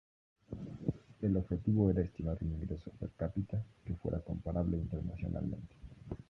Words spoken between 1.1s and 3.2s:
El objetivo era estimar un ingreso "per